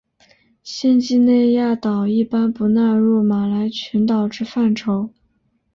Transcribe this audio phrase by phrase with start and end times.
[0.63, 5.11] 新几内亚岛一般不纳入马来群岛之范畴。